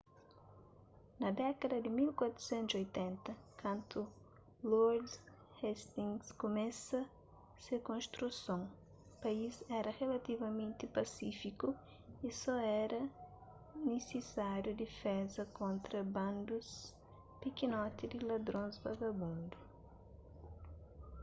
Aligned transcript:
na 1.21 1.29
dékada 1.39 1.77
di 1.85 1.89
1480 1.89 3.33
kantu 3.61 4.01
lord 4.71 5.09
hastings 5.59 6.25
kumesa 6.39 6.99
se 7.63 7.75
konstruson 7.89 8.61
país 9.23 9.53
éra 9.79 9.91
rilativamenti 10.01 10.85
pasífiku 10.97 11.67
y 12.27 12.29
só 12.41 12.53
éra 12.85 13.01
nisisáriu 13.87 14.73
difeza 14.83 15.41
kontra 15.59 15.97
bandus 16.15 16.69
pikinoti 17.41 18.03
di 18.11 18.19
ladrons 18.29 18.75
vagabundu 18.85 19.57